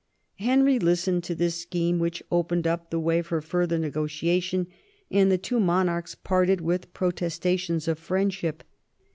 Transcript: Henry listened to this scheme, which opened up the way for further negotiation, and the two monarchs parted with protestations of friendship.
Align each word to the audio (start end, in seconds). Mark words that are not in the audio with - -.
Henry 0.39 0.79
listened 0.79 1.23
to 1.25 1.35
this 1.35 1.61
scheme, 1.61 1.99
which 1.99 2.23
opened 2.31 2.65
up 2.65 2.89
the 2.89 2.99
way 2.99 3.21
for 3.21 3.39
further 3.39 3.77
negotiation, 3.77 4.65
and 5.11 5.31
the 5.31 5.37
two 5.37 5.59
monarchs 5.59 6.15
parted 6.15 6.59
with 6.59 6.91
protestations 6.91 7.87
of 7.87 7.99
friendship. 7.99 8.63